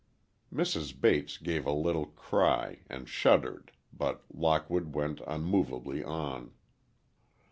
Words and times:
Mrs. 0.51 0.99
Bates 0.99 1.37
gave 1.37 1.67
a 1.67 1.71
little 1.71 2.07
cry, 2.07 2.79
and 2.89 3.07
shuddered, 3.07 3.71
but 3.93 4.25
Lockwood 4.33 4.95
went 4.95 5.21
unmovably 5.27 6.03
on. 6.03 6.53